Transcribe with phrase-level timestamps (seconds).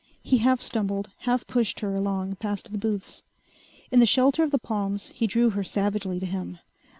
[0.23, 3.23] He half stumbled, half pushed her along past the booths.
[3.91, 6.57] In the shelter of the palms he drew her savagely to him.